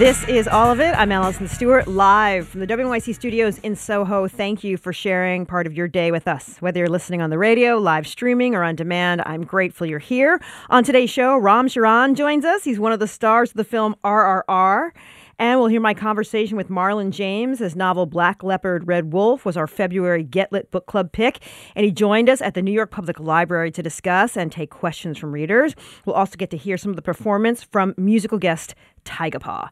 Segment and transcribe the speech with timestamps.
[0.00, 0.94] This is all of it.
[0.96, 4.28] I'm Alison Stewart, live from the WNYC studios in Soho.
[4.28, 6.56] Thank you for sharing part of your day with us.
[6.60, 10.40] Whether you're listening on the radio, live streaming, or on demand, I'm grateful you're here.
[10.70, 12.64] On today's show, Ram Charan joins us.
[12.64, 14.92] He's one of the stars of the film RRR.
[15.40, 17.60] And we'll hear my conversation with Marlon James.
[17.60, 21.38] His novel Black Leopard, Red Wolf was our February Get Lit book club pick.
[21.74, 25.16] And he joined us at the New York Public Library to discuss and take questions
[25.16, 25.74] from readers.
[26.04, 29.70] We'll also get to hear some of the performance from musical guest Tyga Paw.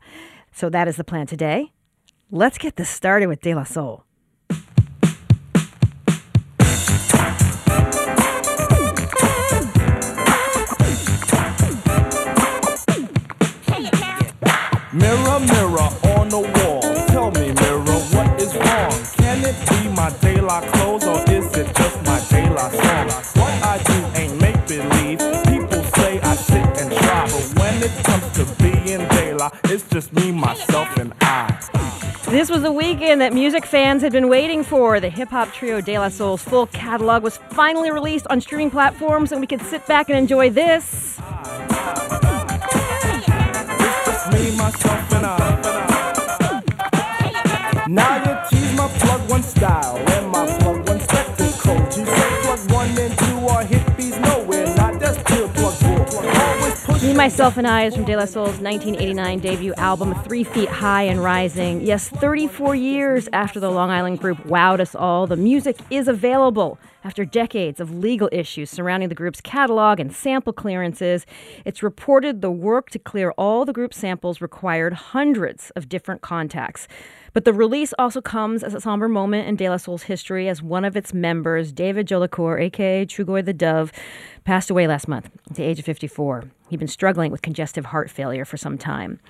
[0.53, 1.73] So that is the plan today.
[2.31, 4.05] Let's get this started with De La Soul.
[14.93, 16.81] Mirror, mirror on the wall.
[17.09, 18.91] Tell me, mirror, what is wrong?
[19.17, 21.28] Can it be my La clothes or
[32.38, 35.00] This was a weekend that music fans had been waiting for.
[35.00, 39.32] The hip hop trio De La Soul's full catalog was finally released on streaming platforms,
[39.32, 41.19] and we could sit back and enjoy this.
[44.31, 46.62] me, myself, and I.
[47.88, 50.08] Now you tease my plug one style
[57.19, 61.21] Myself, and I is from De La Soul's 1989 debut album, Three Feet High and
[61.21, 61.81] Rising.
[61.81, 66.78] Yes, 34 years after the Long Island group wowed us all, the music is available.
[67.03, 71.27] After decades of legal issues surrounding the group's catalog and sample clearances,
[71.65, 76.87] it's reported the work to clear all the group samples required hundreds of different contacts.
[77.38, 80.60] But the release also comes as a somber moment in De La Soul's history as
[80.60, 83.93] one of its members, David Jolicoeur, aka Trugoy the Dove,
[84.43, 86.50] passed away last month at the age of 54.
[86.69, 89.21] He'd been struggling with congestive heart failure for some time.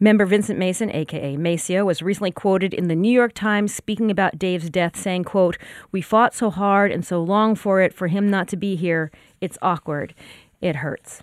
[0.00, 4.40] Member Vincent Mason, aka Maseo, was recently quoted in the New York Times speaking about
[4.40, 5.56] Dave's death, saying, quote,
[5.92, 9.12] We fought so hard and so long for it, for him not to be here.
[9.40, 10.16] It's awkward.
[10.60, 11.22] It hurts.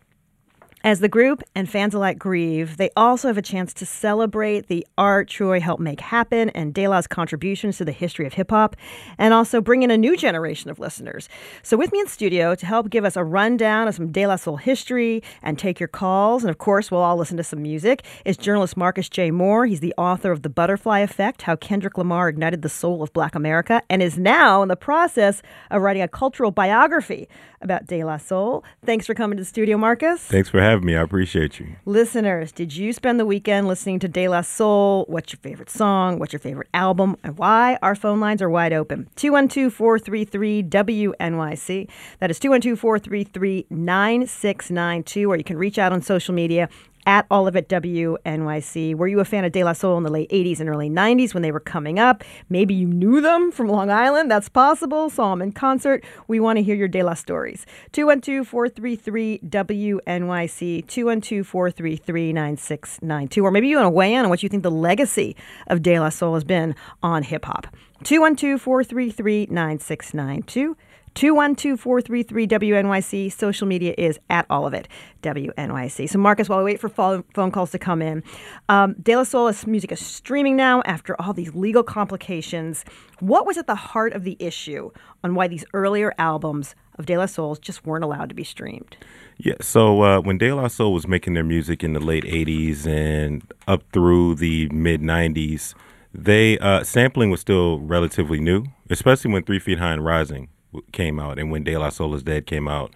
[0.82, 4.88] As the group and fans alike grieve, they also have a chance to celebrate the
[4.98, 8.78] art Troy helped make happen and De La's contributions to the history of hip hop,
[9.18, 11.28] and also bring in a new generation of listeners.
[11.64, 14.38] So, with me in studio to help give us a rundown of some De La
[14.38, 18.06] Soul history and take your calls, and of course, we'll all listen to some music,
[18.24, 19.32] is journalist Marcus J.
[19.32, 19.66] Moore.
[19.66, 23.36] He's the author of The Butterfly Effect How Kendrick Lamar Ignited the Soul of Black
[23.36, 25.42] America, and is now in the process
[25.72, 27.28] of writing a cultural biography
[27.62, 28.64] about De La Soul.
[28.86, 30.22] Thanks for coming to the studio, Marcus.
[30.22, 30.96] Thanks for having me.
[30.96, 31.76] I appreciate you.
[31.86, 35.06] Listeners, did you spend the weekend listening to De La Soul?
[35.08, 36.20] What's your favorite song?
[36.20, 37.16] What's your favorite album?
[37.24, 37.78] And why?
[37.82, 39.10] Our phone lines are wide open.
[39.16, 41.90] 212 433 WNYC.
[42.20, 45.30] That is 212 433 9692.
[45.30, 46.70] Or you can reach out on social media
[47.06, 48.96] at all of it WNYC.
[48.96, 51.34] Were you a fan of De La Soul in the late 80s and early 90s
[51.34, 52.24] when they were coming up?
[52.50, 54.30] Maybe you knew them from Long Island.
[54.30, 55.10] That's possible.
[55.10, 56.04] Saw them in concert.
[56.28, 57.66] We want to hear your De La stories.
[57.92, 63.44] 212 433 WNYC, 212 433 9692.
[63.44, 65.36] Or maybe you want to weigh in on what you think the legacy
[65.68, 67.68] of De La Soul has been on hip hop.
[68.04, 70.78] 212 433 9692.
[71.16, 73.32] 212-433-WNYC.
[73.32, 74.88] Social media is at all of it,
[75.22, 76.10] WNYC.
[76.10, 78.24] So Marcus, while we wait for phone calls to come in,
[78.70, 82.86] um, De La Soul's music is streaming now after all these legal complications.
[83.20, 84.92] What was at the heart of the issue
[85.24, 88.98] on why these earlier albums of De La Soul just weren't allowed to be streamed?
[89.38, 92.86] Yeah, so uh, when De La Soul was making their music in the late 80s
[92.86, 95.74] and up through the mid 90s,
[96.14, 100.50] they uh, sampling was still relatively new, especially when Three Feet High and Rising
[100.92, 102.94] came out, and when De La Soul is Dead came out.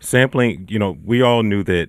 [0.00, 1.88] Sampling, you know, we all knew that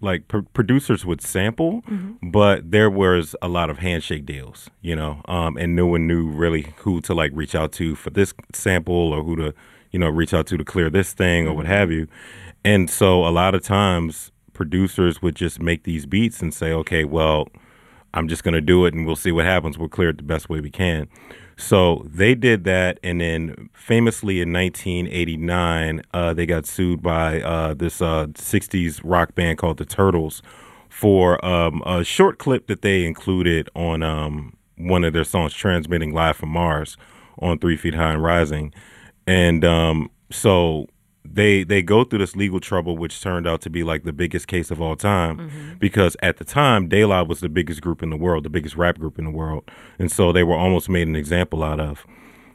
[0.00, 1.82] like pr- producers would sample,
[2.22, 6.28] but there was a lot of handshake deals, you know, um, and no one knew
[6.28, 9.54] really who to like reach out to for this sample or who to,
[9.90, 12.06] you know, reach out to to clear this thing or what have you.
[12.64, 17.04] And so a lot of times producers would just make these beats and say, okay,
[17.04, 17.48] well,
[18.14, 19.78] I'm just going to do it and we'll see what happens.
[19.78, 21.08] We'll clear it the best way we can.
[21.56, 27.72] So they did that, and then famously in 1989, uh, they got sued by uh,
[27.72, 30.42] this uh, 60s rock band called the Turtles
[30.90, 36.12] for um, a short clip that they included on um, one of their songs, Transmitting
[36.12, 36.98] Live from Mars,
[37.38, 38.74] on Three Feet High and Rising.
[39.26, 40.88] And um, so
[41.32, 44.48] they they go through this legal trouble, which turned out to be like the biggest
[44.48, 48.10] case of all time, because at the time, De La was the biggest group in
[48.10, 49.68] the world, the biggest rap group in the world,
[49.98, 52.06] and so they were almost made an example out of.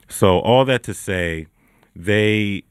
[0.07, 1.47] So all that to say,
[1.95, 2.63] they,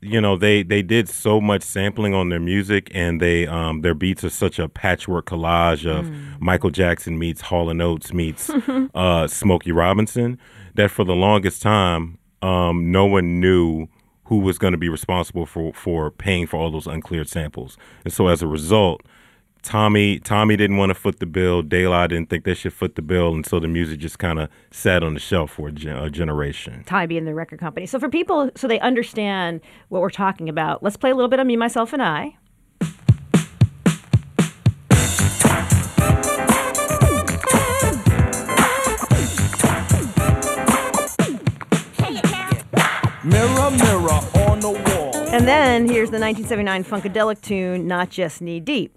[0.00, 3.94] you know, they they did so much sampling on their music, and they um, their
[3.94, 6.10] beats are such a patchwork collage of
[6.40, 8.50] Michael Jackson meets Hall and Oates meets
[8.94, 10.38] uh, Smokey Robinson
[10.74, 13.88] that for the longest time, um, no one knew
[14.26, 17.76] who was going to be responsible for for paying for all those uncleared samples.
[18.04, 19.02] And so as a result,
[19.62, 21.62] Tommy Tommy didn't want to foot the bill.
[21.62, 24.48] La didn't think they should foot the bill, and so the music just kind of
[24.70, 26.84] sat on the shelf for a, gen- a generation.
[26.84, 27.86] Ty being the record company.
[27.86, 31.40] So for people, so they understand what we're talking about, let's play a little bit
[31.40, 32.36] of Me, Myself, and I.
[43.70, 45.16] Mirror, on the wall.
[45.28, 48.96] And then here's the 1979 Funkadelic tune, Not Just Knee Deep.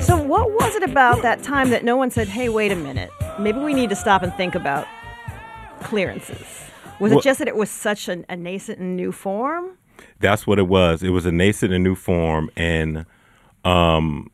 [0.00, 3.10] So, what was it about that time that no one said, hey, wait a minute,
[3.38, 4.86] maybe we need to stop and think about
[5.80, 6.64] clearances?
[7.00, 9.78] Was it just that it was such an, a nascent and new form?
[10.20, 11.02] That's what it was.
[11.02, 13.06] It was a nascent and new form, and
[13.64, 14.30] um,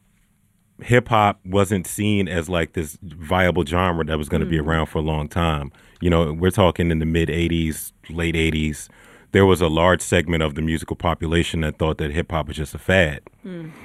[0.83, 4.87] hip hop wasn't seen as like this viable genre that was going to be around
[4.87, 5.73] for a long time.
[6.01, 8.89] You know, we're talking in the mid '80s, late '80s.
[9.33, 12.57] There was a large segment of the musical population that thought that hip hop was
[12.57, 13.21] just a fad.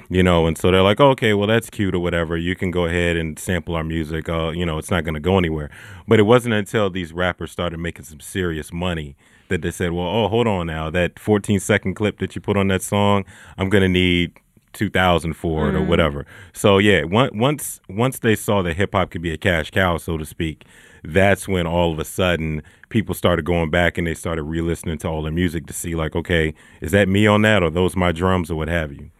[0.08, 2.36] You know, and so they're like, okay, well, that's cute or whatever.
[2.36, 4.28] You can go ahead and sample our music.
[4.28, 5.70] Uh, you know, it's not going to go anywhere.
[6.08, 9.16] But it wasn't until these rappers started making some serious money
[9.48, 10.90] that they said, well, oh, hold on now.
[10.90, 13.24] That 14 second clip that you put on that song,
[13.56, 14.32] I'm going to need
[14.76, 15.88] 2000 for it or mm-hmm.
[15.88, 16.26] whatever.
[16.52, 19.96] So yeah, on- once once they saw that hip hop could be a cash cow,
[19.96, 20.64] so to speak,
[21.02, 25.08] that's when all of a sudden people started going back and they started re-listening to
[25.08, 28.12] all the music to see like, okay, is that me on that or those my
[28.12, 29.10] drums or what have you?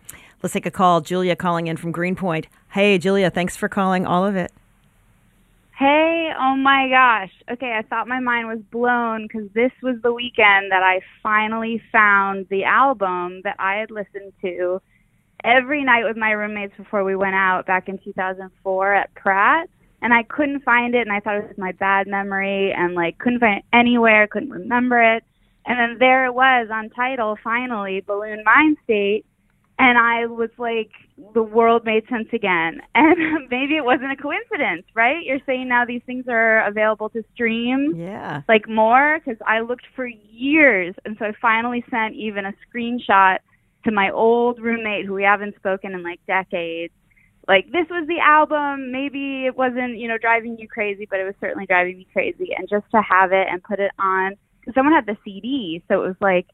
[0.43, 1.01] Let's take a call.
[1.01, 2.47] Julia calling in from Greenpoint.
[2.71, 4.53] Hey, Julia, thanks for calling all of it.
[5.79, 7.33] Hey, oh my gosh.
[7.51, 11.83] Okay, I thought my mind was blown because this was the weekend that I finally
[11.93, 14.81] found the album that I had listened to
[15.47, 19.69] every night with my roommates before we went out back in 2004 at Pratt.
[20.03, 23.19] And I couldn't find it, and I thought it was my bad memory, and like
[23.19, 25.25] couldn't find it anywhere, couldn't remember it.
[25.65, 29.25] And then there it was on Tidal, finally, Buhloone Mindstate
[29.79, 30.91] and I was like,
[31.35, 32.81] the world made sense again.
[32.95, 35.23] And maybe it wasn't a coincidence, right?
[35.25, 38.43] You're saying now these things are available to stream, Yeah.
[38.49, 43.39] like more, because I looked for years, and so I finally sent even a screenshot
[43.87, 46.93] to my old roommate who we haven't spoken in like decades.
[47.49, 48.91] Like this was the album.
[48.91, 52.51] Maybe it wasn't, you know, driving you crazy, but it was certainly driving me crazy.
[52.57, 54.35] And just to have it and put it on,
[54.75, 56.47] someone had the CD, so it was like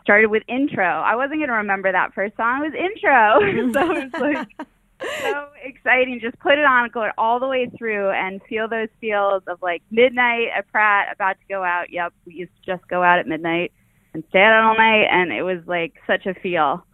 [0.00, 0.86] started with intro.
[0.86, 2.64] I wasn't going to remember that first song.
[2.64, 3.72] It was intro.
[3.74, 4.68] so it was like
[5.20, 6.20] so exciting.
[6.22, 9.82] Just put it on, go all the way through, and feel those feels of like
[9.90, 11.90] midnight at Pratt, about to go out.
[11.90, 13.72] Yep, we used to just go out at midnight
[14.18, 16.84] and stay out all night, and it was like such a feel.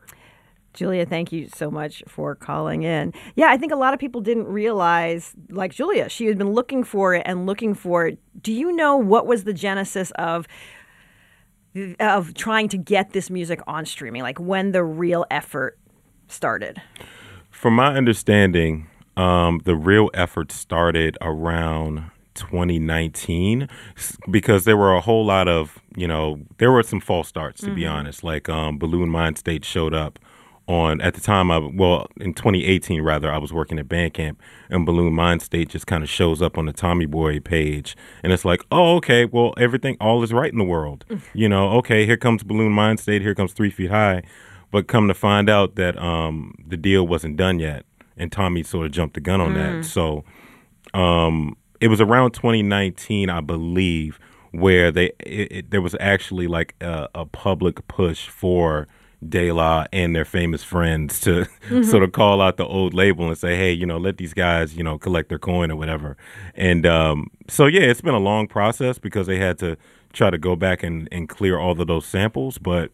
[0.74, 3.14] Julia, thank you so much for calling in.
[3.36, 6.82] Yeah, I think a lot of people didn't realize, like Julia, she had been looking
[6.82, 8.18] for it and looking for it.
[8.42, 10.46] Do you know what was the genesis of
[11.98, 14.22] of trying to get this music on streaming?
[14.22, 15.78] Like when the real effort
[16.28, 16.82] started?
[17.50, 25.00] From my understanding, um, the real effort started around 2019 s- because there were a
[25.00, 28.22] whole lot of, you know, there were some false starts, to be honest.
[28.24, 30.18] Like um, Buhloone Mindstate showed up
[30.66, 34.36] on at the time I well in 2018 rather I was working at Bandcamp
[34.70, 38.46] and Buhloone Mindstate just kind of shows up on the Tommy Boy page and it's
[38.46, 41.04] like oh okay well everything all is right in the world.
[41.34, 44.22] You know okay here comes Buhloone Mindstate here comes Three Feet High
[44.70, 47.84] but come to find out that um, the deal wasn't done yet
[48.16, 49.84] and Tommy sort of jumped the gun on that.
[49.84, 50.24] So
[50.94, 54.18] um, it was around 2019 I believe
[54.50, 58.86] where they it, it, there was actually like a, a public push for
[59.28, 61.46] De La and their famous friends to
[61.84, 64.76] sort of call out the old label and say, hey, you know, let these guys,
[64.76, 66.16] you know, collect their coin or whatever.
[66.54, 69.76] And um, so, yeah, it's been a long process because they had to
[70.12, 72.58] try to go back and, and clear all of those samples.
[72.58, 72.90] But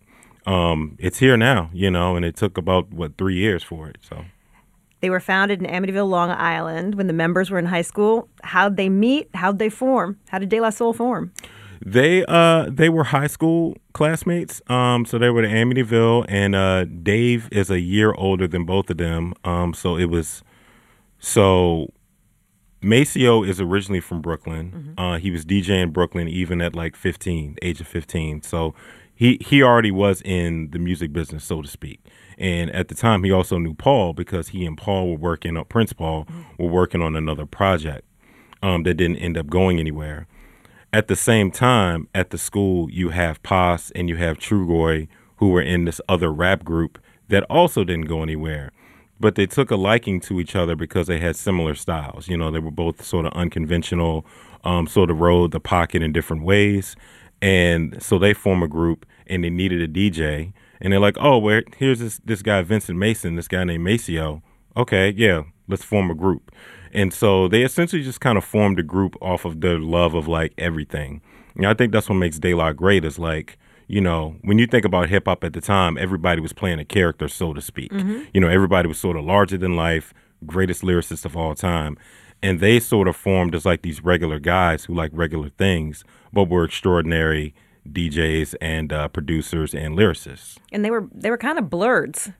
[0.46, 3.98] um, it's here now, you know, and it took about, what, three years for it.
[4.00, 4.24] So.
[5.00, 8.28] They were founded in Amityville, Long Island when the members were in high school.
[8.42, 9.30] How'd they meet?
[9.34, 10.18] How'd they form?
[10.28, 11.32] How did De La Soul form?
[11.84, 14.60] They uh they were high school classmates.
[14.68, 18.90] Um, so they were at Amityville, and uh, Dave is a year older than both
[18.90, 19.32] of them.
[19.44, 20.42] Um, so it was
[21.18, 21.90] so
[22.82, 24.94] Maseo is originally from Brooklyn.
[24.98, 28.42] Uh, he was DJing in Brooklyn even at like 15, age of 15.
[28.42, 28.74] So
[29.14, 32.00] he he already was in the music business, so to speak.
[32.40, 35.66] And at the time, he also knew Paul because he and Paul were working on
[35.66, 36.26] Prince Paul
[36.58, 38.06] were working on another project
[38.62, 40.26] um, that didn't end up going anywhere.
[40.92, 45.06] At the same time, at the school, you have Paz and you have Trugoy,
[45.36, 48.72] who were in this other rap group that also didn't go anywhere.
[49.20, 52.26] But they took a liking to each other because they had similar styles.
[52.26, 54.24] You know, they were both sort of unconventional,
[54.64, 56.96] um, sort of rode the pocket in different ways.
[57.42, 60.54] And so they form a group and they needed a DJ.
[60.80, 64.42] And they're like, oh, well, here's this, this guy, Vincent Mason, this guy named Maseo.
[64.76, 66.52] Okay, yeah, let's form a group.
[66.92, 70.26] And so they essentially just kind of formed a group off of their love of
[70.26, 71.20] like everything.
[71.54, 74.66] And I think that's what makes De La great is like, you know, when you
[74.66, 77.90] think about hip hop at the time, everybody was playing a character, so to speak.
[77.92, 78.22] Mm-hmm.
[78.32, 80.14] You know, everybody was sort of larger than life,
[80.46, 81.96] greatest lyricist of all time.
[82.42, 86.48] And they sort of formed as like these regular guys who like regular things, but
[86.48, 87.54] were extraordinary
[87.88, 90.58] DJs and uh, producers and lyricists.
[90.72, 92.30] And they were they were kind of blurs.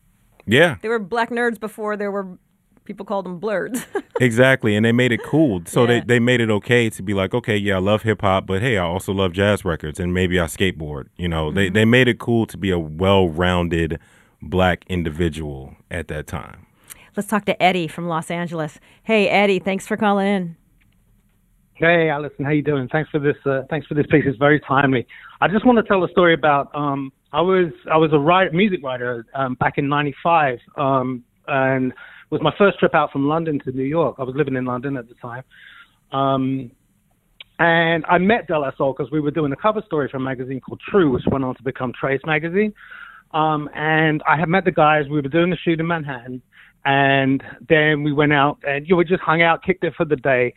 [0.46, 0.76] Yeah.
[0.82, 2.38] They were black nerds before there were
[2.84, 3.84] people called them blurs.
[4.20, 5.62] Exactly, and they made it cool.
[5.64, 5.86] So Yeah.
[5.86, 8.60] they, they made it okay to be like, okay, yeah, I love hip hop, but
[8.60, 11.06] hey, I also love jazz records, and maybe I skateboard.
[11.16, 13.98] You know, they they made it cool to be a well rounded
[14.42, 16.66] black individual at that time.
[17.16, 18.78] Let's talk to Eddie from Los Angeles.
[19.04, 20.56] Hey Eddie, thanks for calling in.
[21.80, 22.88] Hey, Alison, how you doing?
[22.92, 23.36] Thanks for this.
[23.46, 24.24] Uh, thanks for this piece.
[24.26, 25.06] It's very timely.
[25.40, 26.70] I just want to tell a story about.
[26.74, 31.92] Um, I was I was a writer, music writer um, back in '95, um, and
[31.92, 34.16] it was my first trip out from London to New York.
[34.18, 35.42] I was living in London at the time,
[36.12, 36.70] um,
[37.58, 40.20] and I met De La Soul because we were doing a cover story for a
[40.20, 42.74] magazine called True, which went on to become Trace magazine.
[43.32, 45.04] Um, and I had met the guys.
[45.08, 46.42] We were doing the shoot in Manhattan,
[46.84, 50.04] and then we went out and you know, we just hung out, kicked it for
[50.04, 50.52] the day,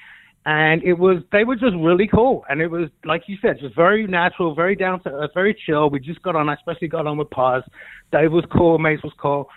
[0.45, 2.43] and it was they were just really cool.
[2.49, 5.89] And it was like you said, just very natural, very down to earth, very chill.
[5.89, 6.49] We just got on.
[6.49, 7.63] I especially got on with Paz.
[8.11, 8.77] Dave was cool.
[8.77, 9.47] Mace was cool.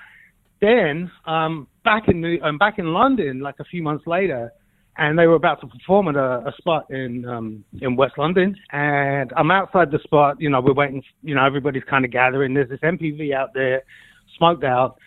[0.61, 4.53] Then um, back in New, um, back in London, like a few months later,
[4.97, 8.55] and they were about to perform at a, a spot in um, in West London.
[8.71, 10.41] And I'm outside the spot.
[10.41, 11.03] You know, we're waiting.
[11.23, 12.55] You know, everybody's kind of gathering.
[12.55, 13.83] There's this MPV out there,
[14.39, 14.99] smoked out,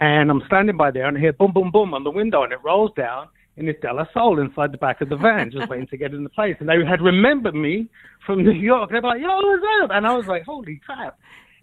[0.00, 2.52] and I'm standing by there, and I hear boom, boom, boom on the window, and
[2.52, 3.28] it rolls down.
[3.58, 6.14] And it's De La Soul inside the back of the van, just waiting to get
[6.14, 6.56] in the place.
[6.60, 7.88] And they had remembered me
[8.26, 8.90] from New York.
[8.90, 11.18] They were like, "Yo, what's up?" And I was like, "Holy crap!"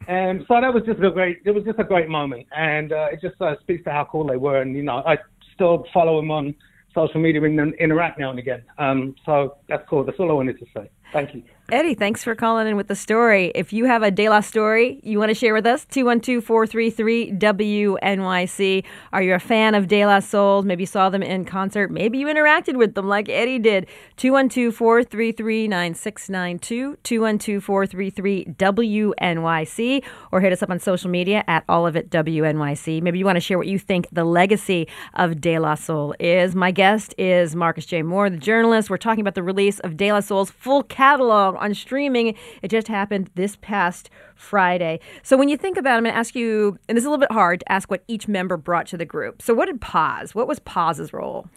[0.08, 1.40] And so that was just a great.
[1.46, 4.28] It was just a great moment, and uh, it just uh, speaks to how cool
[4.28, 4.62] they were.
[4.62, 5.18] And you know, I
[5.54, 6.54] still follow them on
[6.94, 8.64] social media and interact now and again.
[8.78, 10.04] Um, so that's cool.
[10.06, 10.90] That's all I wanted to say.
[11.16, 11.44] Thank you.
[11.72, 13.52] Eddie, thanks for calling in with the story.
[13.56, 17.32] If you have a De La story you want to share with us, 212 433
[17.32, 18.84] WNYC.
[19.12, 20.62] Are you a fan of De La Soul?
[20.62, 21.90] Maybe you saw them in concert.
[21.90, 23.88] Maybe you interacted with them like Eddie did.
[24.18, 26.98] 212 433 9692.
[27.02, 30.04] 212 433 WNYC.
[30.32, 33.02] Or hit us up on social media at all of it WNYC.
[33.02, 36.54] Maybe you want to share what you think the legacy of De La Soul is.
[36.54, 38.04] My guest is Marcus J.
[38.04, 38.92] Moore, the journalist.
[38.92, 42.36] We're talking about the release of De La Soul's full catalog on streaming.
[42.64, 45.00] It just happened this past Friday.
[45.22, 47.10] So when you think about it, I'm going to ask you, and this is a
[47.10, 49.42] little bit hard to ask what each member brought to the group.
[49.42, 50.34] So what did Paz?
[50.34, 51.48] What was Paz's role?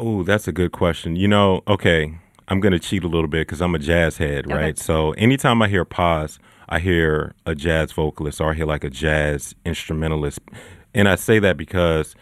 [0.00, 1.14] Oh, that's a good question.
[1.14, 4.50] You know, okay, I'm going to cheat a little bit because I'm a jazz head,
[4.50, 4.76] right?
[4.76, 8.90] So anytime I hear Paz, I hear a jazz vocalist or I hear like a
[8.90, 10.40] jazz instrumentalist.
[10.92, 12.16] And I say that because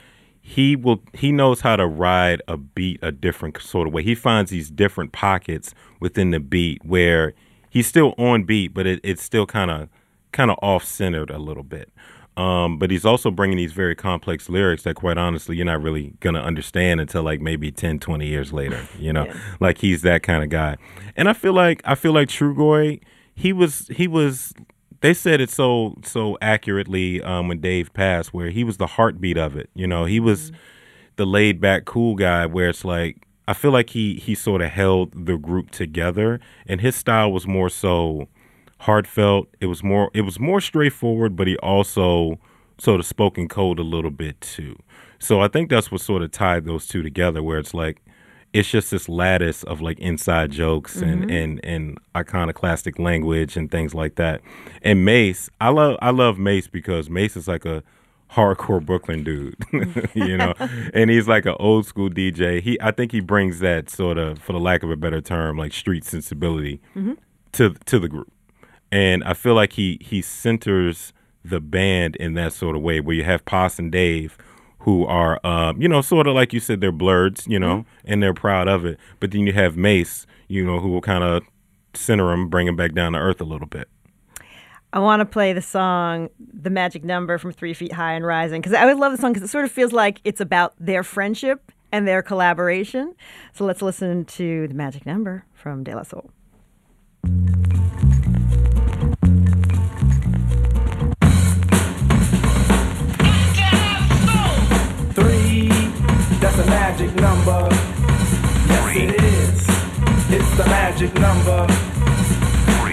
[0.49, 4.05] he will he knows how to ride a beat a different sort of way.
[4.05, 7.35] He finds these different pockets within the beat where
[7.69, 9.88] he's still on beat, but it, it's still kind of
[10.31, 11.91] kind of off centered a little bit.
[12.37, 16.12] Um, but he's also bringing these very complex lyrics that, quite honestly, you're not really
[16.21, 18.87] gonna understand until like maybe 10, 20 years later.
[19.00, 19.37] You know, Yeah.
[19.59, 20.76] like he's that kind of guy.
[21.17, 23.00] And I feel like I feel like Trugoy,
[23.35, 24.55] he was he was.
[25.00, 29.37] They said it so so accurately um, when Dave passed, where he was the heartbeat
[29.37, 29.71] of it.
[29.75, 30.53] You know, he was
[31.17, 32.47] the laid back, cool guy.
[32.47, 36.81] Where it's like I feel like he he sort of held the group together, and
[36.81, 38.29] his style was more so
[38.81, 39.49] heartfelt.
[39.61, 42.38] It was more it was more straightforward, but he also
[42.79, 44.76] sort of spoke in code a little bit too.
[45.19, 48.03] So I think that's what sort of tied those two together, where it's like
[48.57, 51.31] it's just this lattice of like inside jokes and, mm-hmm.
[51.31, 54.41] and and iconoclastic language and things like that.
[54.83, 57.83] And Mace, I love I love Mace because Mace is like a
[58.31, 59.57] hardcore Brooklyn dude,
[60.15, 60.55] you know,
[60.95, 62.63] and he's like an old school DJ.
[62.63, 65.59] He I think he brings that sort of, for the lack of a better term,
[65.59, 67.13] like street sensibility mm-hmm.
[67.53, 68.33] to to the group.
[68.91, 71.13] And I feel like he he centers
[71.45, 74.39] the band in that sort of way, where you have Poss and Dave,
[74.87, 78.23] who are, um, you know, sort of like you said, they're blurs, you know, and
[78.23, 78.99] they're proud of it.
[79.19, 81.43] But then you have Mace, you know, who will kind of
[81.93, 83.88] center them, bring them back down to earth a little bit.
[84.93, 88.61] I want to play the song "The Magic Number" from Three Feet High and Rising
[88.61, 91.02] because I always love the song because it sort of feels like it's about their
[91.02, 93.16] friendship and their collaboration.
[93.55, 96.31] So let's listen to "The Magic Number" from De La Soul.
[106.97, 107.69] Magic number.
[108.69, 110.41] Yes, it is.
[110.41, 111.67] It's the magic number.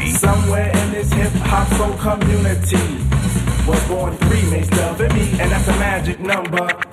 [0.10, 2.98] Somewhere in this hip hop soul community
[3.66, 6.93] was born three, Mace Dub and me, and that's a magic number.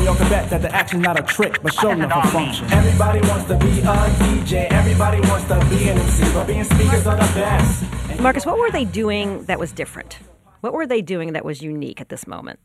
[0.00, 2.72] and y'all can bet that the action's not a trick, but show enough a function.
[2.72, 7.06] Everybody wants to be a DJ, everybody wants to be an MC, but being speakers
[7.06, 8.20] are the best.
[8.20, 10.18] Marcus, what were they doing that was different?
[10.62, 12.58] What were they doing that was unique at this moment?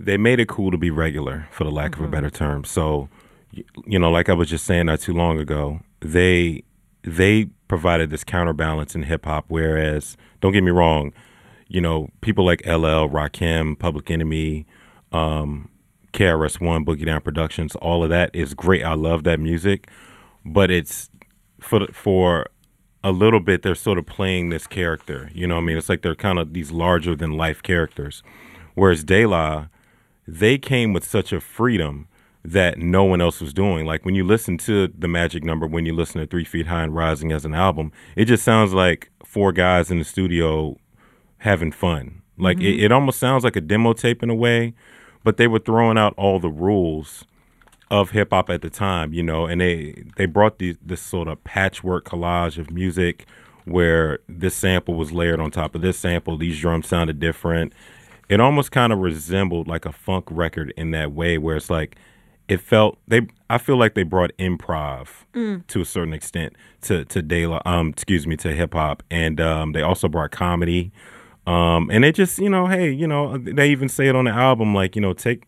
[0.00, 2.64] they made it cool to be regular, for the lack of a better term.
[2.64, 3.10] So,
[3.52, 6.64] you know, like I was just saying not too long ago, they
[7.02, 9.44] they provided this counterbalance in hip hop.
[9.48, 11.12] Whereas, don't get me wrong,
[11.68, 14.66] you know, people like LL, Rakim, Public Enemy,
[15.12, 15.68] um,
[16.12, 18.84] KRS One, Boogie Down Productions, all of that is great.
[18.84, 19.88] I love that music,
[20.44, 21.10] but it's
[21.60, 22.46] for for
[23.02, 25.30] a little bit they're sort of playing this character.
[25.34, 25.76] You know what I mean?
[25.76, 28.22] It's like they're kind of these larger than life characters.
[28.74, 29.66] Whereas De La,
[30.26, 32.08] they came with such a freedom
[32.44, 33.84] that no one else was doing.
[33.86, 36.84] Like when you listen to the Magic Number, when you listen to Three Feet High
[36.84, 40.76] and Rising as an album, it just sounds like four guys in the studio
[41.38, 42.22] having fun.
[42.38, 42.66] Like mm-hmm.
[42.66, 44.74] it, it almost sounds like a demo tape in a way,
[45.24, 47.24] but they were throwing out all the rules
[47.90, 51.42] of hip hop at the time, you know, and they they brought this sort of
[51.44, 53.26] patchwork collage of music
[53.64, 57.72] where this sample was layered on top of this sample, these drums sounded different.
[58.28, 61.96] It almost kind of resembled like a funk record in that way where it's like
[62.48, 65.08] it felt they I feel like they brought improv
[65.68, 69.40] to a certain extent to to De La, um excuse me to hip hop and
[69.40, 70.92] um they also brought comedy
[71.50, 74.30] um and it just you know hey you know they even say it on the
[74.30, 75.44] album like you know take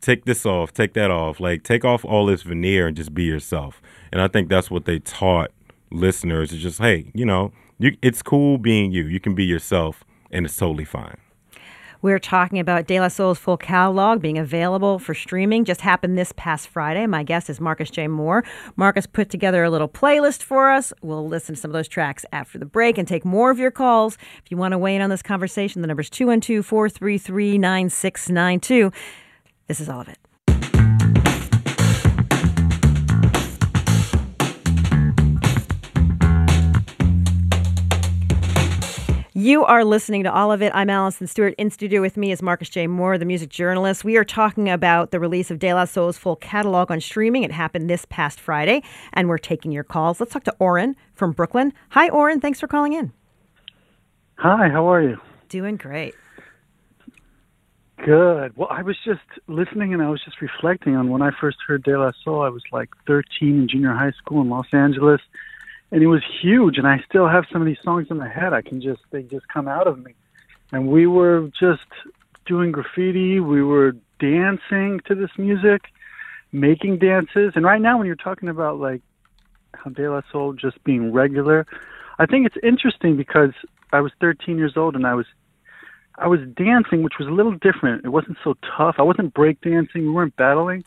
[0.00, 3.24] take this off take that off like take off all this veneer and just be
[3.24, 3.80] yourself.
[4.12, 5.50] And I think that's what they taught
[5.90, 9.04] listeners is just hey you know you it's cool being you.
[9.06, 11.16] You can be yourself and it's totally fine
[12.06, 15.64] We're talking about De La Soul's full catalog being available for streaming.
[15.64, 17.04] Just happened this past Friday.
[17.04, 18.06] My guest is Marcus J.
[18.06, 18.44] Moore.
[18.76, 20.92] Marcus put together a little playlist for us.
[21.02, 23.72] We'll listen to some of those tracks after the break and take more of your
[23.72, 24.18] calls.
[24.44, 28.92] If you want to weigh in on this conversation, the number's 212 433 9692.
[29.66, 30.18] This is all of it.
[39.46, 40.72] You are listening to all of it.
[40.74, 41.54] I'm Alison Stewart.
[41.56, 42.88] In studio with me is Marcus J.
[42.88, 44.04] Moore, the music journalist.
[44.04, 47.44] We are talking about the release of De La Soul's full catalog on streaming.
[47.44, 48.82] It happened this past Friday,
[49.12, 50.18] and we're taking your calls.
[50.18, 51.72] Let's talk to Oren from Brooklyn.
[51.90, 52.40] Hi, Oren.
[52.40, 53.12] Thanks for calling in.
[54.38, 55.16] Hi, how are you?
[55.48, 56.16] Doing great.
[58.04, 58.56] Good.
[58.56, 61.84] Well, I was just listening and I was just reflecting on when I first heard
[61.84, 62.42] De La Soul.
[62.42, 63.22] I was like 13
[63.60, 65.20] in junior high school in Los Angeles,
[65.90, 66.78] and it was huge.
[66.78, 68.52] And I still have some of these songs in my head.
[68.52, 70.14] I can just they just come out of me.
[70.72, 71.86] And we were just
[72.44, 73.40] doing graffiti.
[73.40, 75.82] We were dancing to this music,
[76.52, 77.52] making dances.
[77.54, 79.02] And right now, when you're talking about like
[79.92, 81.66] De La Soul just being regular,
[82.18, 83.52] I think it's interesting because
[83.92, 85.26] I was 13 years old and I was
[86.18, 88.04] I was dancing, which was a little different.
[88.04, 88.96] It wasn't so tough.
[88.98, 89.96] I wasn't breakdancing.
[89.96, 90.84] We weren't battling,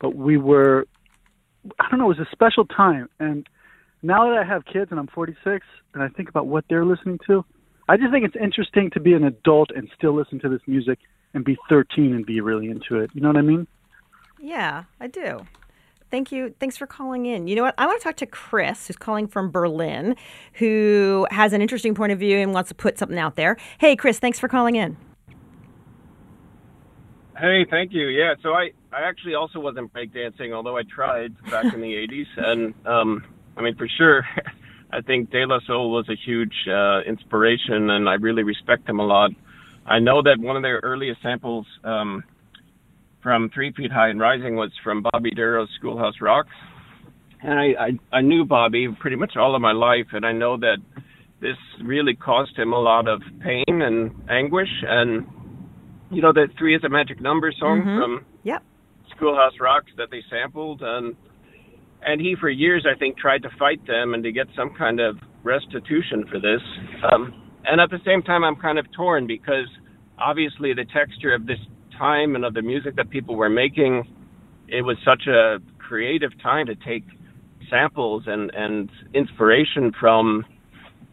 [0.00, 0.86] but we were.
[1.80, 2.10] I don't know.
[2.10, 3.08] It was a special time.
[3.18, 3.48] And
[4.06, 7.18] now that I have kids and I'm 46, and I think about what they're listening
[7.26, 7.44] to,
[7.88, 10.98] I just think it's interesting to be an adult and still listen to this music
[11.34, 13.10] and be 13 and be really into it.
[13.14, 13.66] You know what I mean?
[14.40, 15.46] Yeah, I do.
[16.10, 16.54] Thank you.
[16.60, 17.48] Thanks for calling in.
[17.48, 17.74] You know what?
[17.78, 20.14] I want to talk to Chris, who's calling from Berlin,
[20.54, 23.56] who has an interesting point of view and wants to put something out there.
[23.78, 24.96] Hey, Chris, thanks for calling in.
[27.36, 28.06] Hey, thank you.
[28.06, 32.26] Yeah, so I, I actually also wasn't breakdancing, although I tried back in the 80s.
[32.36, 33.24] And, um,
[33.56, 34.24] I mean, for sure,
[34.92, 39.00] I think De La Soul was a huge uh, inspiration, and I really respect him
[39.00, 39.30] a lot.
[39.86, 42.22] I know that one of their earliest samples um,
[43.22, 46.46] from Three Feet High and Rising was from Bobby Dorough's Schoolhouse Rock.
[47.42, 47.64] And I,
[48.12, 50.78] I, I knew Bobby pretty much all of my life, and I know that
[51.40, 54.70] this really caused him a lot of pain and anguish.
[54.82, 55.26] And,
[56.10, 58.00] you know, that Three is a Magic Number song Mhm.
[58.00, 58.62] from Yep.
[59.14, 61.14] Schoolhouse Rocks that they sampled, and
[62.02, 65.00] and he for years I think tried to fight them and to get some kind
[65.00, 66.60] of restitution for this.
[67.12, 69.66] Um, and at the same time, I'm kind of torn because
[70.18, 71.58] obviously the texture of this
[71.98, 74.04] time and of the music that people were making,
[74.68, 77.04] it was such a creative time to take
[77.70, 80.44] samples and and inspiration from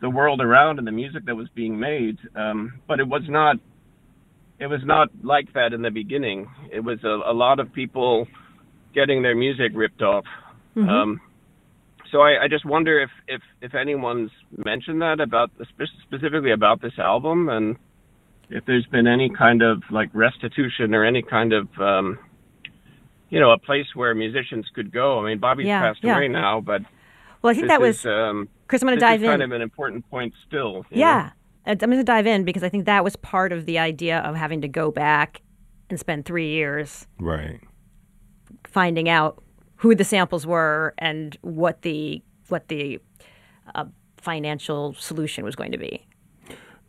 [0.02, 2.18] the world around and the music that was being made.
[2.36, 3.58] Um, but it was not
[4.60, 6.48] it was not like that in the beginning.
[6.72, 8.28] It was a, a lot of people
[8.94, 10.26] getting their music ripped off.
[10.76, 10.90] Mhm.
[10.90, 11.22] Um,
[12.12, 14.32] so I, I just wonder if, if, if anyone's
[14.64, 17.76] mentioned that about spe- specifically about this album and
[18.50, 22.20] if there's been any kind of like restitution or any kind of um,
[23.30, 25.20] you know a place where musicians could go.
[25.20, 26.16] I mean, Bobby's Yeah, passed yeah.
[26.16, 26.82] away now, but
[27.42, 29.62] Well, I think that was is, um, Chris, I'm gonna dive is kind of an
[29.62, 30.86] important point still.
[30.92, 31.08] you know?
[31.08, 31.30] Yeah.
[31.66, 34.36] I'm going to dive in because I think that was part of the idea of
[34.36, 35.42] having to go back
[35.90, 37.62] and spend three years Right.
[38.68, 39.42] finding out
[39.84, 42.98] who the samples were and what the what the
[43.76, 43.84] uh,
[44.16, 46.08] financial solution was going to be.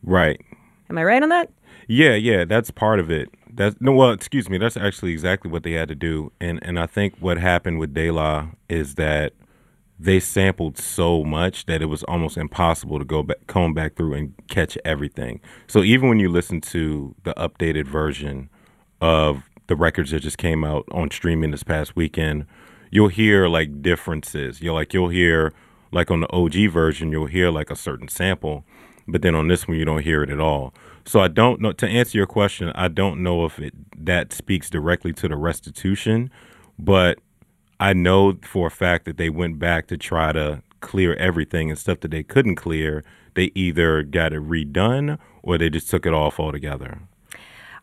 [0.05, 0.41] Right.
[0.89, 1.51] Am I right on that?
[1.89, 3.31] Yeah, yeah, that's part of it.
[3.53, 4.59] That's no, well, excuse me.
[4.59, 7.95] That's actually exactly what they had to do, and and I think what happened with
[7.95, 9.33] De La is that
[9.99, 14.15] they sampled so much that it was almost impossible to go back, comb back through
[14.15, 15.41] and catch everything.
[15.67, 18.51] So even when you listen to the updated version
[19.01, 22.47] of the records that just came out on streaming this past weekend,
[22.95, 24.63] you'll hear like differences.
[24.63, 25.53] You'll like you'll hear
[25.91, 28.65] like on the OG version, you'll hear like a certain sample,
[29.09, 30.73] but then on this one you don't hear it at all.
[31.05, 34.71] So I don't know to answer your question, I don't know if it that speaks
[34.71, 36.31] directly to the restitution,
[36.79, 37.19] but
[37.81, 41.79] I know for a fact that they went back to try to clear everything and
[41.79, 43.03] stuff that they couldn't clear.
[43.35, 47.01] They either got it redone or they just took it off altogether.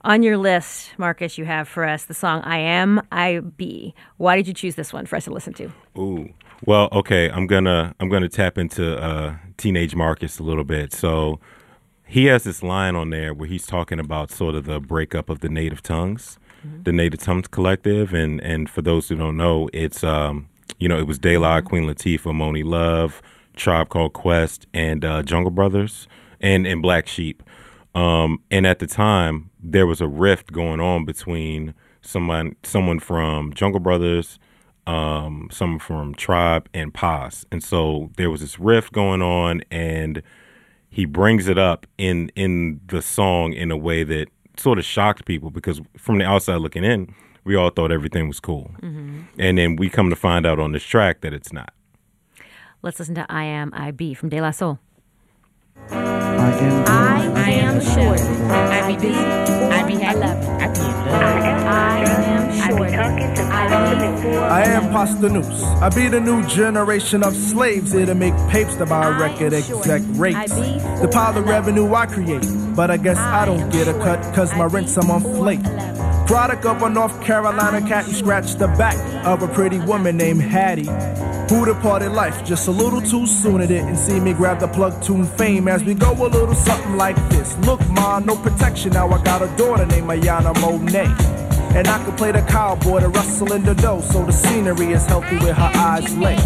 [0.03, 4.35] On your list, Marcus, you have for us the song "I Am I Be." Why
[4.35, 5.71] did you choose this one for us to listen to?
[5.97, 6.29] Ooh.
[6.65, 10.91] Well, okay, I'm gonna I'm gonna tap into uh, teenage Marcus a little bit.
[10.91, 11.39] So
[12.07, 15.41] he has this line on there where he's talking about sort of the breakup of
[15.41, 16.39] the native tongues,
[16.83, 20.47] the Native Tongues Collective, and and for those who don't know, it's um
[20.79, 23.21] you know it was De La, Queen Latifah, Monie Love,
[23.55, 26.07] Tribe Called Quest, and uh, Jungle Brothers,
[26.39, 27.43] and and Black Sheep.
[27.93, 33.53] Um, and at the time, there was a rift going on between someone someone from
[33.53, 34.39] Jungle Brothers,
[34.87, 37.45] um, someone from Tribe, and Paz.
[37.51, 40.21] And so there was this rift going on, and
[40.89, 44.27] he brings it up in in the song in a way that
[44.57, 48.39] sort of shocked people because from the outside looking in, we all thought everything was
[48.39, 49.23] cool, Mhm.
[49.37, 51.73] and then we come to find out on this track that it's not.
[52.81, 54.79] Let's listen to "I Am I Be" from De La Soul.
[58.21, 59.17] I be busy.
[59.17, 60.19] I be happy.
[60.21, 61.61] I be in love.
[61.71, 62.91] I am short.
[62.91, 64.39] I be four.
[64.39, 65.81] I am Posdnuos.
[65.81, 70.01] I be the new generation of slaves here to make papes to buy record exec
[70.11, 70.53] rates.
[70.53, 74.53] The pile of revenue I create, but I guess I don't get a cut cause
[74.55, 75.63] my rent's a month late.
[76.27, 80.41] Product of a North Carolina cat who scratched the back of a pretty woman named
[80.41, 80.87] Hattie.
[81.51, 83.59] Who departed life just a little too soon.
[83.59, 86.95] It didn't see me grab the plug tune fame as we go a little something
[86.95, 87.57] like this.
[87.65, 88.93] Look, ma, no protection.
[88.93, 91.13] Now I got a daughter named Ayana Monet.
[91.75, 95.05] And I can play the cowboy to rustle in the dough, so the scenery is
[95.07, 96.39] healthy with her eyes lit.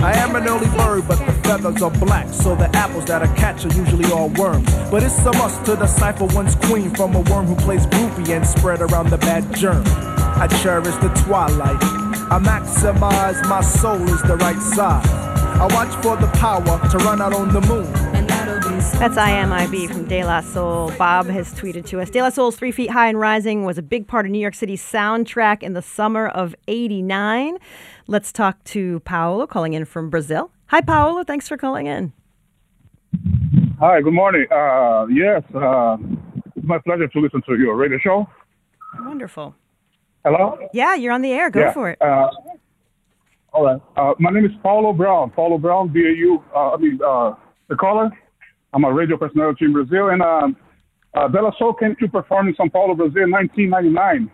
[0.00, 3.34] I am an early bird, but the feathers are black, so the apples that I
[3.34, 4.72] catch are usually all worms.
[4.92, 8.46] But it's a must to decipher one's queen from a worm who plays groupie and
[8.46, 9.82] spread around the bad germ.
[9.86, 12.01] I cherish the twilight.
[12.30, 15.06] I maximize my soul is the right size.
[15.06, 17.92] I watch for the power to run out on the moon.
[18.98, 20.92] That's I Am I Be from De La Soul.
[20.98, 22.10] Bob has tweeted to us.
[22.10, 24.54] De La Soul's Three Feet High and Rising was a big part of New York
[24.54, 27.58] City's soundtrack in the summer of 89.
[28.06, 30.50] Let's talk to Paolo calling in from Brazil.
[30.66, 31.22] Hi, Paolo.
[31.22, 32.12] Thanks for calling in.
[33.78, 34.46] Hi, good morning.
[34.50, 35.96] Uh, yes, uh,
[36.56, 38.28] it's my pleasure to listen to your radio show.
[39.00, 39.54] Wonderful.
[40.24, 40.56] Hello?
[40.72, 41.50] Yeah, you're on the air.
[41.50, 42.00] Go Yeah, for it.
[42.00, 42.30] Uh,
[43.52, 43.80] all right.
[43.96, 45.30] Uh, my name is Paulo Brown.
[45.30, 47.34] Paulo Brown, B-A-U, uh, I mean, uh,
[47.68, 48.10] the caller.
[48.72, 50.08] I'm a radio personality in Brazil.
[50.10, 50.56] And um,
[51.14, 54.30] uh, Bella Soul came to perform in São Paulo, Brazil in 1999.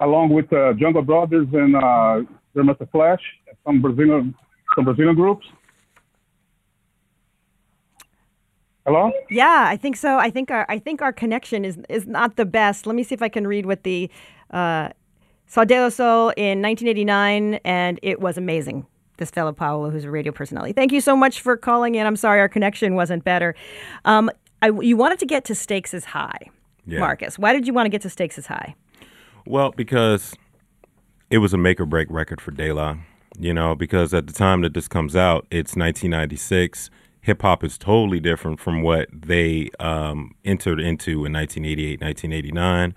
[0.00, 2.20] Along with uh, Jungle Brothers and uh,
[2.56, 3.20] Grandmaster Flash,
[3.66, 4.34] some Brazilian,
[4.74, 5.46] some Brazilian groups.
[8.86, 9.12] Hello?
[9.30, 10.18] Yeah, I think so.
[10.18, 12.86] I think our I think our connection is is not the best.
[12.86, 14.10] Let me see if I can read what the
[14.50, 14.88] uh,
[15.46, 18.86] saw De La Soul in 1989, and it was amazing.
[19.18, 20.72] This fellow Paolo, who's a radio personality.
[20.72, 22.06] Thank you so much for calling in.
[22.06, 23.54] I'm sorry our connection wasn't better.
[24.04, 24.30] Um,
[24.62, 26.50] I, you wanted to get to Stakes Is High,
[26.86, 26.98] Yeah.
[27.00, 27.38] Marcus.
[27.38, 28.74] Why did you want to get to Stakes Is High?
[29.46, 30.34] Well, because
[31.30, 32.96] it was a make or break record for De La.
[33.38, 36.90] You know, because at the time that this comes out, it's 1996.
[37.22, 42.94] Hip hop is totally different from what they um, entered into in 1988, 1989.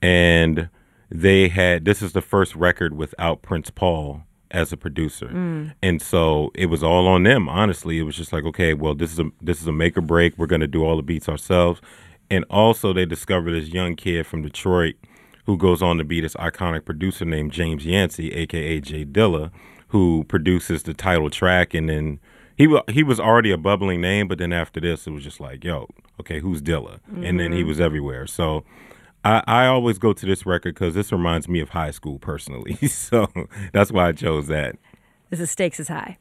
[0.00, 0.68] And
[1.10, 5.28] they had this is the first record without Prince Paul as a producer.
[5.28, 5.74] Mm.
[5.82, 7.98] And so it was all on them, honestly.
[7.98, 10.36] It was just like, okay, well, this is a this is a make or break.
[10.38, 11.80] We're going to do all the beats ourselves.
[12.30, 14.96] And also they discovered this young kid from Detroit
[15.46, 19.50] who goes on to be this iconic producer named James Yancey, aka J Dilla,
[19.88, 22.20] who produces the title track and then
[22.58, 25.40] he wa- he was already a bubbling name, but then after this it was just
[25.40, 25.88] like, yo,
[26.20, 27.00] okay, who's Dilla?
[27.22, 27.68] And then he Mhm.
[27.68, 28.26] was everywhere.
[28.26, 28.64] So
[29.24, 32.74] I, I always go to this record because this reminds me of high school personally.
[32.88, 33.28] so
[33.72, 34.76] that's why I chose that.
[35.30, 36.18] This is stakes is high.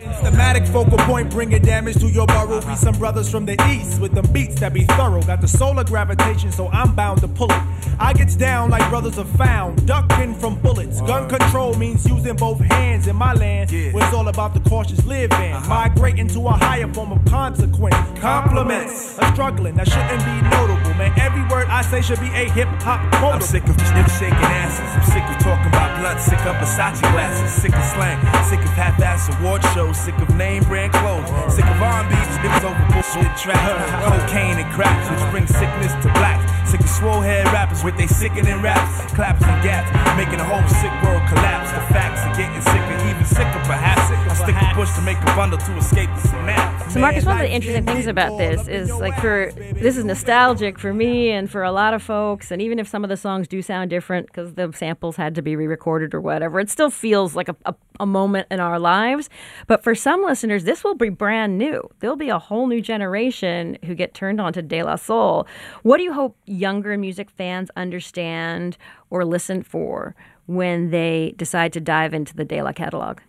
[0.00, 2.60] Thematic focal point, bringing damage to your burrow.
[2.62, 5.22] Be some brothers from the east with them beats that be thorough.
[5.22, 7.62] Got the solar gravitation, so I'm bound to pull it.
[7.98, 11.02] I gets down like brothers are found, ducking from bullets.
[11.02, 15.04] Gun control means using both hands in my land, where it's all about the cautious
[15.04, 15.52] living.
[15.52, 15.68] Uh-huh.
[15.68, 17.96] Migrating to a higher form of consequence.
[18.18, 20.94] Compliments, a struggling that shouldn't be notable.
[20.94, 23.34] Man, every word I say should be a hip hop quote.
[23.34, 24.80] I'm sick of nip shaking asses.
[24.80, 26.20] I'm sick of talking about blood.
[26.20, 27.50] Sick of Versace glasses.
[27.52, 28.18] Sick of slang.
[28.44, 29.89] Sick of half-ass award shows.
[29.92, 31.28] Sick of name brand clothes.
[31.54, 32.14] Sick of R&B.
[32.40, 33.60] Niggas over bullshit trap.
[34.08, 36.40] Cocaine and cracks, which brings sickness to black.
[36.66, 40.64] Sick of swole head rappers with they sickening raps, claps and gaps, making the whole
[40.80, 41.70] sick world collapse.
[41.72, 44.00] The facts are getting sicker, even sicker perhaps.
[44.10, 46.90] I stick to push to make a bundle to escape the snap.
[46.90, 50.78] So, Marcus, one of the interesting things about this is like for this is nostalgic
[50.78, 52.50] for me and for a lot of folks.
[52.50, 55.42] And even if some of the songs do sound different because the samples had to
[55.42, 59.28] be re-recorded or whatever, it still feels like a, a, a moment in our lives.
[59.66, 61.88] But for some listeners, this will be brand new.
[62.00, 65.46] There'll be a whole new generation who get turned on to De La Soul.
[65.82, 68.76] What do you hope younger music fans understand
[69.10, 70.14] or listen for
[70.46, 73.20] when they decide to dive into the De La catalog?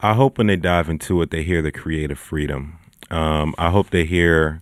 [0.00, 2.78] I hope when they dive into it, they hear the creative freedom.
[3.10, 4.60] Um, I hope they hear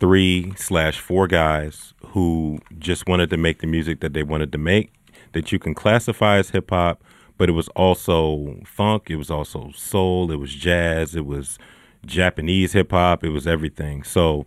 [0.00, 4.58] three slash four guys who just wanted to make the music that they wanted to
[4.58, 4.92] make,
[5.32, 7.02] that you can classify as hip hop,
[7.36, 11.58] but it was also funk, it was also soul, it was jazz, it was
[12.06, 14.02] Japanese hip hop, it was everything.
[14.02, 14.46] So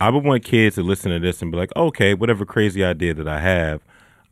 [0.00, 3.14] I would want kids to listen to this and be like, okay, whatever crazy idea
[3.14, 3.82] that I have,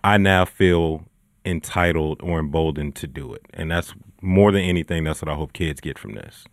[0.04, 1.04] I now feel
[1.44, 3.42] entitled or emboldened to do it.
[3.54, 6.44] And that's more than anything, that's what I hope kids get from this.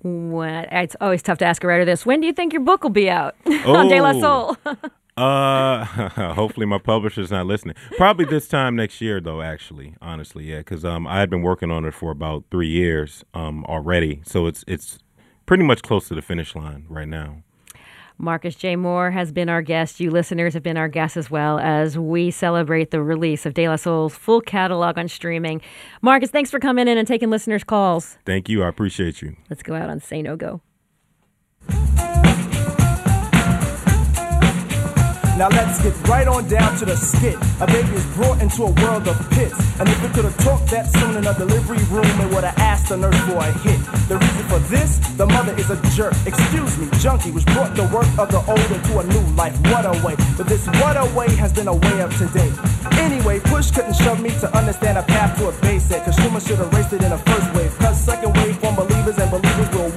[0.00, 2.06] What it's always tough to ask a writer this.
[2.06, 4.56] When do you think your book will be out on De La Oh.
[4.64, 4.76] Soul?
[5.18, 5.84] Uh,
[6.34, 7.74] hopefully my publisher's not listening.
[7.96, 9.42] Probably this time next year, though.
[9.42, 13.24] Actually, honestly, yeah, because um, I had been working on it for about three years
[13.34, 15.00] um already, so it's it's
[15.44, 17.42] pretty much close to the finish line right now.
[18.18, 18.76] Marcus J.
[18.76, 20.00] Moore has been our guest.
[20.00, 23.68] You listeners have been our guests as well as we celebrate the release of De
[23.68, 25.60] La Soul's full catalog on streaming.
[26.02, 28.18] Marcus, thanks for coming in and taking listeners' calls.
[28.26, 28.64] Thank you.
[28.64, 29.36] I appreciate you.
[29.48, 30.60] Let's go out on Say No Go.
[35.38, 37.38] Now let's get right on down to the skit.
[37.60, 39.54] A baby is brought into a world of pits.
[39.78, 42.58] And if it could have talked that soon in a delivery room, it would have
[42.58, 43.78] asked the nurse for a hit.
[44.10, 46.14] The reason for this, the mother is a jerk.
[46.26, 49.54] Excuse me, junkie, was brought the work of the old into a new life.
[49.70, 50.16] What a way.
[50.36, 52.50] But this what a way has been a way of today.
[52.98, 56.02] Anyway, push couldn't shove me to understand a path to a basic.
[56.02, 57.70] Cause Schumer should raced it in a first wave.
[57.78, 59.90] Cause second wave from believers and believers will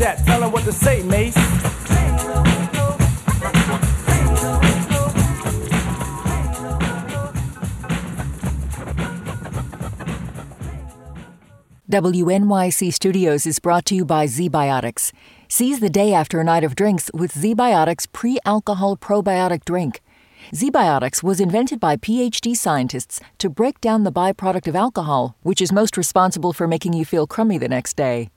[0.00, 0.24] that.
[0.24, 1.36] Tell what to say, Mace.
[11.90, 15.12] WNYC Studios is brought to you by ZBiotics.
[15.48, 20.00] Seize the day after a night of drinks with ZBiotics pre alcohol probiotic drink.
[20.52, 25.72] ZBiotics was invented by PhD scientists to break down the byproduct of alcohol, which is
[25.72, 28.30] most responsible for making you feel crummy the next day.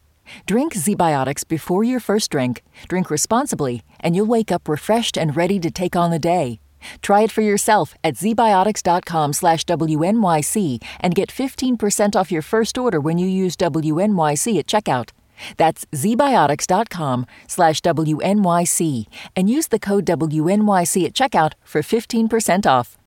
[0.45, 5.59] Drink ZBiotics before your first drink, drink responsibly, and you'll wake up refreshed and ready
[5.59, 6.59] to take on the day.
[7.01, 12.99] Try it for yourself at zbiotics.com slash WNYC and get 15% off your first order
[12.99, 15.11] when you use WNYC at checkout.
[15.57, 19.05] That's zbiotics.com slash WNYC
[19.35, 22.97] and use the code WNYC at checkout for 15% off.